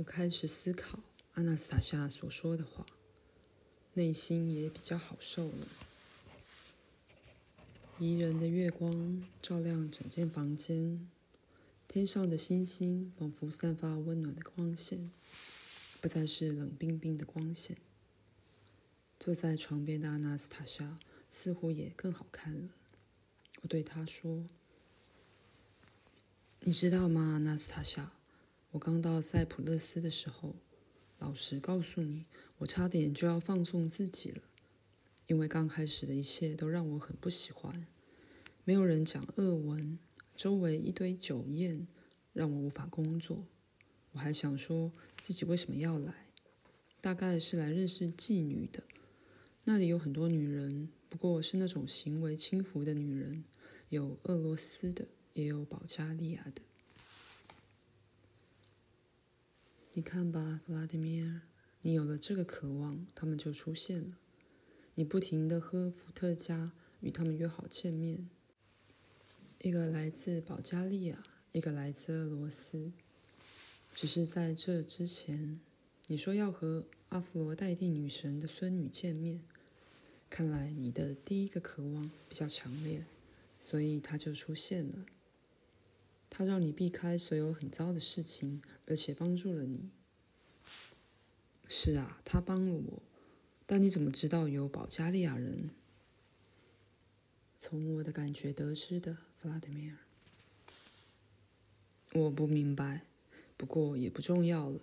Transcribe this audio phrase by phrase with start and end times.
[0.00, 0.98] 我开始思考
[1.34, 2.86] 阿纳斯塔夏所说的话，
[3.92, 5.68] 内心也比较好受了。
[7.98, 11.06] 宜人的月光照亮整间房间，
[11.86, 15.10] 天上的星星仿佛散发温暖的光线，
[16.00, 17.76] 不再是冷冰冰的光线。
[19.18, 20.98] 坐在床边的阿纳斯塔夏
[21.28, 22.70] 似乎也更好看了。
[23.60, 24.46] 我对她说
[26.64, 28.12] ：“你知道吗，阿纳斯塔夏？
[28.72, 30.54] 我刚到塞浦路斯的时候，
[31.18, 32.26] 老实告诉你，
[32.58, 34.42] 我差点就要放纵自己了。”
[35.26, 37.86] 因为刚开始的一切都让我很不喜欢，
[38.64, 39.98] 没有人讲俄文，
[40.36, 41.86] 周围一堆酒宴，
[42.32, 43.44] 让我无法工作。
[44.12, 46.26] 我还想说自己为什么要来，
[47.00, 48.82] 大概是来认识妓女的。
[49.64, 53.44] 那里有很多女人，不过是那种行为轻浮的女人，
[53.88, 56.62] 有俄罗斯的，也有保加利亚的。
[59.94, 61.40] 你看吧，弗拉迪米尔，
[61.82, 64.16] 你有了这个渴望，他们就出现了。
[64.94, 68.28] 你不停地喝伏特加，与他们约好见面。
[69.62, 72.92] 一个来自保加利亚，一个来自俄罗斯。
[73.92, 75.58] 只是在这之前，
[76.06, 79.40] 你说要和阿芙罗代蒂女神的孙女见面。
[80.30, 83.04] 看来你的第一个渴望比较强烈，
[83.58, 85.04] 所以他就出现了。
[86.30, 89.90] 它让你避开所有很糟的事情，而且帮助了你。
[91.68, 93.02] 是啊，他帮了我。
[93.66, 95.70] 但你怎么知道有保加利亚人？
[97.58, 99.96] 从我的感觉得知的，弗拉德米尔。
[102.14, 103.02] 我不明白，
[103.56, 104.80] 不过也不重要了。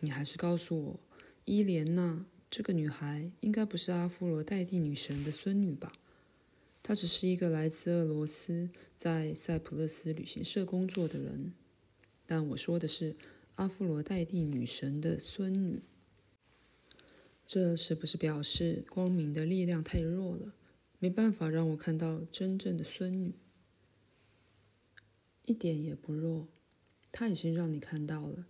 [0.00, 1.00] 你还是告诉我，
[1.44, 5.92] 伊莲娜这个女孩应该不是阿芙罗黛蒂女神的孙女吧？
[6.88, 11.52] 她只是一个来自俄罗斯，在塞浦路斯旅行社工作的人。
[12.24, 13.14] 但我说的是
[13.56, 15.82] 阿芙罗黛蒂女神的孙女。
[17.44, 20.54] 这是不是表示光明的力量太弱了，
[20.98, 23.34] 没办法让我看到真正的孙女？
[25.44, 26.48] 一点也不弱，
[27.12, 28.46] 她已经让你看到了。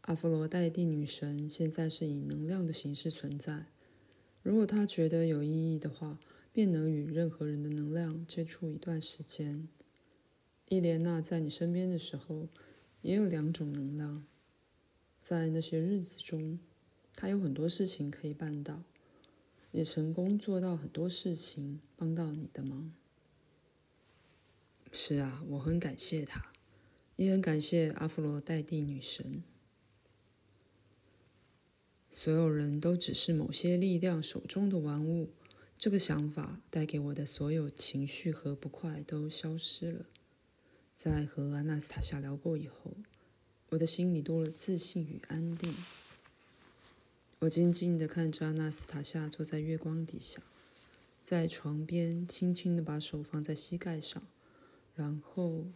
[0.00, 3.66] 阿芙罗黛蒂女神现在是以能量的形式存在，
[4.40, 6.18] 如果她觉得有意义的话，
[6.54, 9.66] 便能与任何人的能量接触一段时间。
[10.68, 12.46] 伊莲娜在你身边的时候，
[13.02, 14.24] 也有两种能量，
[15.20, 16.60] 在那些日子中。
[17.12, 18.84] 她有很多事情可以办到，
[19.72, 22.94] 也成功做到很多事情，帮到你的忙。
[24.92, 26.52] 是啊，我很感谢他，
[27.16, 29.42] 也很感谢阿芙罗黛蒂女神。
[32.12, 35.30] 所有人都只是某些力量手中的玩物，
[35.84, 40.06] 这个想法带给我的所有情绪和不快都消失了。
[40.96, 42.96] 在和阿纳斯塔夏聊过以后，
[43.68, 45.74] 我的心里多了自信与安定。
[47.40, 50.40] 我静静地看着阿纳斯塔夏坐在月光底下，
[51.22, 54.22] 在床边轻轻地把手放在膝盖上，
[54.94, 55.66] 然后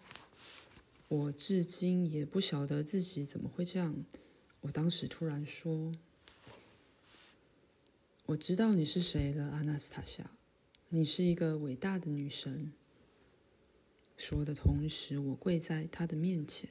[1.08, 3.94] 我至今也不晓得自己怎么会这样。
[4.62, 5.92] 我当时突然说
[8.28, 10.32] ：“我知道你是谁了，阿纳斯塔夏，
[10.90, 12.74] 你是一个伟大的女神。”
[14.18, 16.68] 说的同时，我跪在她的面前。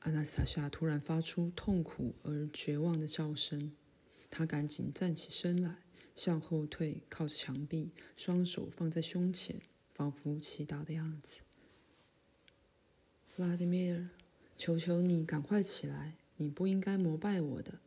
[0.00, 3.72] 阿纳斯塔夏突然发出痛苦而绝望的叫声，
[4.30, 5.78] 她赶紧站起身来，
[6.14, 9.60] 向后退，靠着墙壁，双手放在胸前，
[9.92, 11.40] 仿佛祈祷的样子。
[13.26, 14.10] 弗拉迪米尔，
[14.56, 16.14] 求求你赶快起来！
[16.36, 17.80] 你不应该膜拜我的。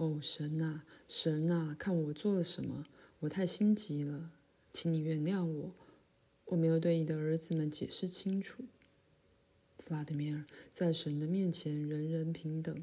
[0.00, 2.86] 哦，神啊，神啊，看我做了什么！
[3.18, 4.30] 我太心急了，
[4.72, 5.74] 请你原谅我，
[6.46, 8.64] 我没有对你的儿子们解释清楚。
[9.78, 12.82] 弗拉德米尔，在神的面前，人人平等，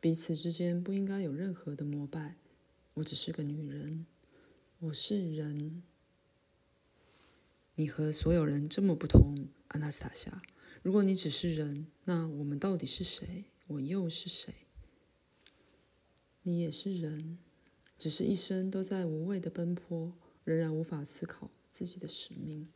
[0.00, 2.36] 彼此之间不应该有任何的膜拜。
[2.94, 4.06] 我只是个女人，
[4.78, 5.82] 我是人。
[7.74, 10.40] 你和所有人这么不同，阿纳斯塔夏。
[10.82, 13.46] 如果你只是人，那我们到底是谁？
[13.66, 14.54] 我又是谁？
[16.48, 17.36] 你也是人，
[17.98, 20.14] 只是一生都在无谓的奔波，
[20.44, 22.66] 仍然无法思考自己的使命。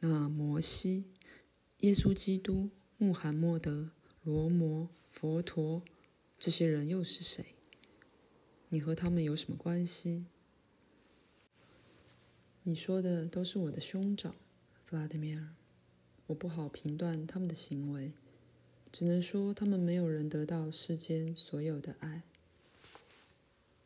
[0.00, 1.04] 那摩西。
[1.80, 3.90] 耶稣基督、穆罕默德、
[4.22, 5.82] 罗摩、佛陀，
[6.38, 7.44] 这些人又是谁？
[8.70, 10.24] 你和他们有什么关系？
[12.62, 14.34] 你说的都是我的兄长，
[14.86, 15.54] 弗拉德米尔。
[16.28, 18.14] 我不好评断他们的行为，
[18.98, 22.22] 只能说他们没有人得到世间所有的爱。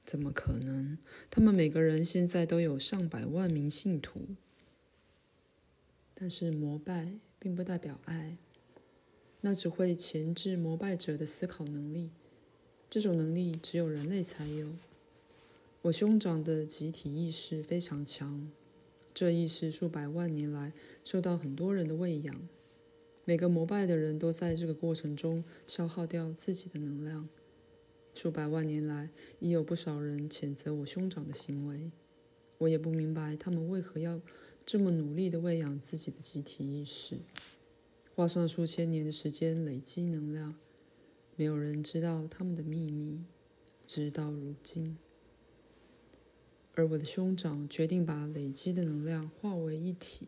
[0.04, 0.98] 怎么可能？
[1.28, 4.36] 他们每个人现在都有上百万名信徒，
[6.14, 7.14] 但是膜拜。
[7.40, 8.36] 并不代表爱。
[9.40, 12.10] 那只会钳制膜拜者的思考能力。
[12.88, 14.68] 这种能力只有人类才有。
[15.82, 18.48] 我兄长的集体意识非常强，
[19.12, 20.72] 这意识数百万年来
[21.02, 22.48] 受到很多人的喂养。
[23.30, 27.28] 每个膜拜的人都在这个过程中消耗掉自己的能量。
[28.12, 31.92] 数百万年来，已有不少人谴责我兄长的行为。
[32.58, 34.20] 我也不明白他们为何要
[34.66, 37.18] 这么努力地喂养自己的集体意识，
[38.16, 40.56] 花上数千年的时间累积能量。
[41.36, 43.22] 没有人知道他们的秘密，
[43.86, 44.98] 直到如今。
[46.74, 50.26] 而我的兄长决定把累积的能量化为一体，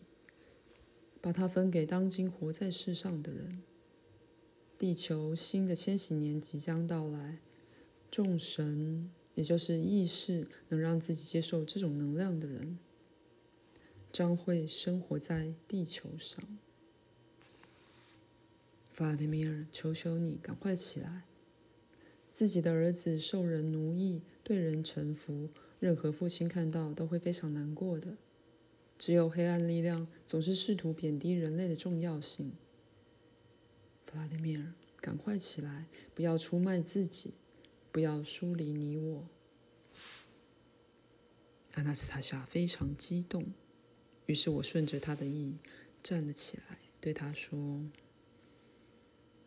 [1.23, 3.63] 把它分给当今活在世上的人。
[4.77, 7.39] 地球新的千禧年即将到来，
[8.11, 12.79] 众神，也就是意识能让自己接受这种能量的人，
[14.11, 16.59] 将会生活在地球上。
[18.91, 21.23] 弗拉德米尔，求求你赶快起来！
[22.33, 25.51] 自己的儿子受人奴役，对人臣服。
[25.79, 28.17] 任何父亲看到都会非常难过的。
[29.02, 32.52] 只有黑暗力量总是试图贬低人类的重要性。
[34.04, 37.34] 弗拉德米尔，赶快起来，不要出卖自己，
[37.90, 39.28] 不要疏离你我。
[41.72, 43.52] 阿纳斯塔夏非常激动，
[44.26, 45.56] 于是我顺着他的意
[46.00, 47.82] 站了起来，对他说：“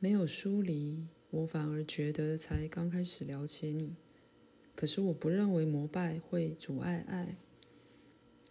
[0.01, 3.95] 没有疏离，我反而觉得才刚开始了解你。”
[4.75, 7.37] 可是我不认为膜拜会阻碍爱。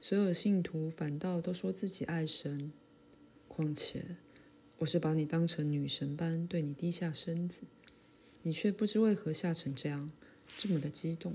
[0.06, 2.70] 所有信徒反倒都说自己爱神。
[3.48, 4.18] 况且，
[4.76, 7.62] 我是把你当成女神般对你低下身子，
[8.42, 10.12] 你却不知为何吓成这样，
[10.58, 11.32] 这么的激动。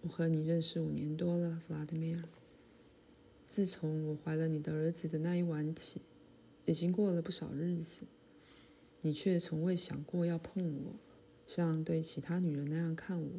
[0.00, 2.22] 我和你认识五年多了，弗拉德米尔。
[3.46, 6.00] 自从我怀了你的儿子的那一晚起，
[6.64, 8.00] 已经过了不少日子，
[9.02, 10.94] 你却从未想过要碰我。
[11.46, 13.30] 像对其他女人那样看我，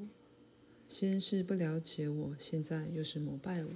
[0.87, 3.69] 先是不了解我，现在又是膜拜我，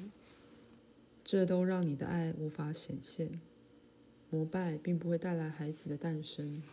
[1.23, 3.39] 这都让你的爱无法显现。
[4.29, 6.63] 膜拜并不会带来孩子的诞生，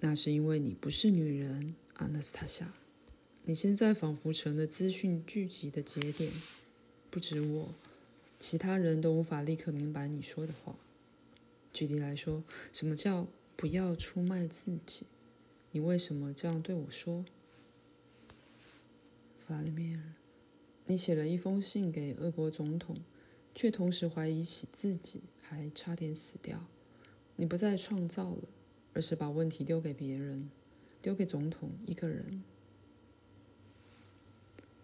[0.00, 2.72] 那是因为你不是女人，阿纳斯塔夏。
[3.44, 6.32] 你现在仿佛成了资讯聚集的节点，
[7.10, 7.74] 不止我，
[8.38, 10.76] 其他人都无法立刻明白你说的话。
[11.72, 12.42] 举例来说，
[12.72, 13.26] 什么叫？
[13.56, 15.04] 不要出卖自己。
[15.72, 17.24] 你为什么这样对我说，
[19.48, 20.02] 弗拉德米尔？
[20.84, 22.98] 你写了一封信给俄国总统，
[23.54, 26.66] 却同时怀疑起自己，还差点死掉。
[27.36, 28.42] 你不再创造了，
[28.92, 30.50] 而是把问题丢给别人，
[31.00, 32.44] 丢给总统一个人。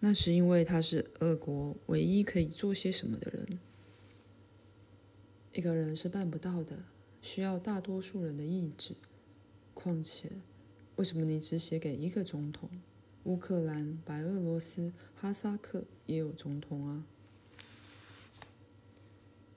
[0.01, 3.59] 那是因为他是俄国唯一可以做些什么的人。
[5.53, 6.85] 一个人是办不到的。
[7.21, 8.95] 需要大多数人的意志。
[9.75, 10.31] 况且，
[10.97, 12.71] 为什么你只写给一个总统？
[13.25, 17.05] 乌克兰、白俄罗斯、哈萨克也有总统啊。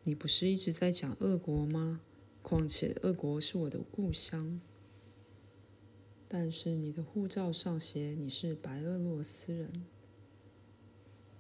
[0.04, 2.02] 你不是一直在讲俄国吗？
[2.42, 4.62] 况且，俄国是我的故乡。
[6.30, 9.86] 但是你的护照上写你是白俄罗斯人。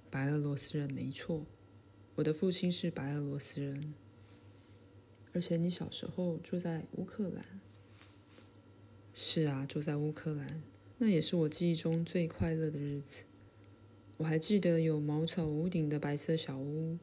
[0.09, 1.45] 白俄罗斯人没错，
[2.15, 3.93] 我的父亲是白俄罗斯人。
[5.33, 7.61] 而且你小时候住在乌克兰。
[9.13, 10.61] 是啊，住在乌克兰，
[10.99, 13.23] 那也是我记忆中最快乐的日子。
[14.17, 16.97] 我还记得有茅草屋顶的白色小屋，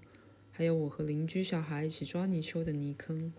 [0.51, 3.33] 还有我和邻居小孩一起抓泥鳅的泥坑。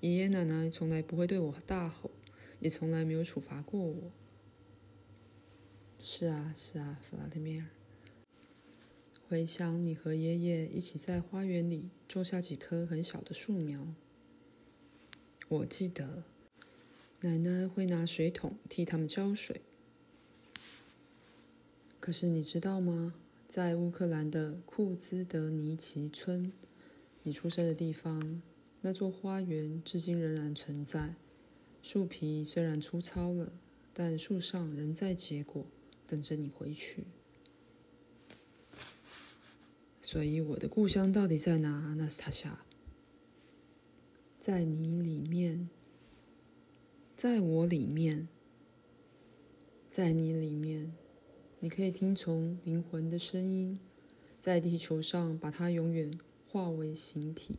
[0.00, 2.10] 爷爷奶奶从来不会对我大吼，
[2.58, 4.10] 也从来没有处罚过我。
[6.00, 7.66] 是啊，是啊，弗拉德米尔。
[9.28, 13.94] 回想你和爷爷一起在花园里种下几棵很小的树苗。
[15.48, 16.24] 我记得，
[17.20, 19.62] 奶奶会拿水桶替他们浇水。
[22.04, 23.14] 可是你知道吗？
[23.48, 26.52] 在乌克兰的库兹德尼奇村，
[27.22, 28.42] 你出生的地方，
[28.82, 31.14] 那座花园至今仍然存在。
[31.82, 33.54] 树皮虽然粗糙了，
[33.94, 35.64] 但树上仍在结果，
[36.06, 37.04] 等着你回去。
[40.02, 41.70] 所以，我的故乡到底在哪？
[41.70, 42.66] 阿纳斯塔夏。
[44.38, 45.70] 在你里面，
[47.16, 48.28] 在我里面，
[49.90, 50.92] 在你里面，
[51.64, 53.80] 你可以听从灵魂的声音，
[54.38, 57.56] 在地球上把它永远化为形体。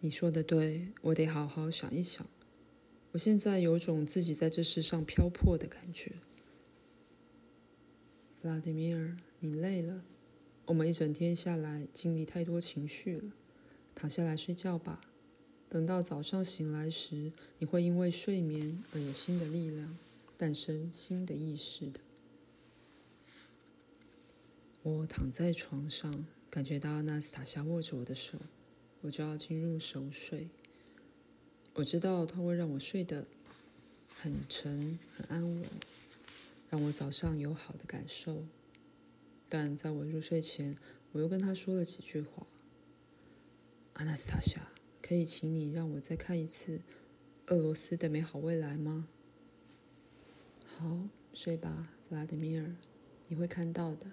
[0.00, 2.26] 你说的对，我得好好想一想。
[3.12, 6.12] 我现在有种自己在这世上漂泊的感觉。
[8.36, 10.04] 弗拉迪米尔，你累了，
[10.66, 13.32] 我们一整天下来经历太多情绪了。
[13.94, 15.00] 躺下来睡觉吧。
[15.70, 19.96] 等到早上醒来时，你会因为睡眠而有新的力量，
[20.40, 22.00] 诞生新的意识的。
[24.82, 28.38] 我躺在床上，感觉到阿纳斯塔夏握着我的手，
[29.02, 30.48] 我就要进入熟睡。
[31.74, 33.26] 我知道他会让我睡得
[34.16, 35.68] 很沉、很安稳，
[36.70, 38.42] 让我早上有好的感受。
[39.46, 40.74] 但在我入睡前，
[41.12, 42.46] 我又跟他说了几句话
[43.92, 44.72] ：“阿纳斯塔夏。”
[45.06, 46.80] 可以请你让我再看一次
[47.48, 49.06] 俄罗斯的美好未来吗？
[50.80, 50.98] 好，
[51.34, 52.74] 睡吧，弗拉德米尔，
[53.28, 54.06] 你会看到的。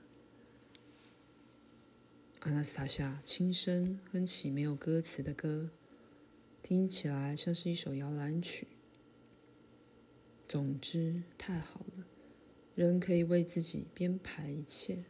[2.42, 5.70] 阿纳丝塔夏轻声哼起没有歌词的歌，
[6.62, 8.68] 听起来像是一首摇篮曲。
[10.46, 12.06] 总之，太好了，
[12.76, 15.06] 人可以为自己编排一切。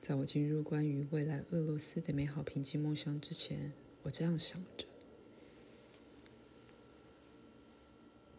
[0.00, 3.72] 在我进入关于未来俄罗斯的美好平静梦乡之前，
[4.02, 4.86] 我这样想着。